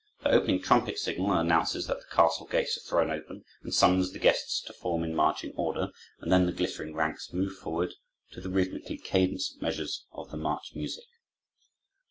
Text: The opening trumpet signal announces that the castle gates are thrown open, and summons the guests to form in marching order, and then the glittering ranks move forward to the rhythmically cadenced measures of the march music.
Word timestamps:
The 0.23 0.31
opening 0.31 0.59
trumpet 0.63 0.97
signal 0.97 1.31
announces 1.33 1.85
that 1.85 1.99
the 1.99 2.07
castle 2.07 2.47
gates 2.47 2.75
are 2.75 2.79
thrown 2.81 3.11
open, 3.11 3.45
and 3.61 3.71
summons 3.71 4.11
the 4.11 4.17
guests 4.17 4.59
to 4.63 4.73
form 4.73 5.03
in 5.03 5.13
marching 5.13 5.51
order, 5.55 5.89
and 6.19 6.31
then 6.31 6.47
the 6.47 6.51
glittering 6.51 6.95
ranks 6.95 7.31
move 7.31 7.53
forward 7.55 7.93
to 8.31 8.41
the 8.41 8.49
rhythmically 8.49 8.97
cadenced 8.97 9.61
measures 9.61 10.07
of 10.11 10.31
the 10.31 10.37
march 10.37 10.71
music. 10.73 11.05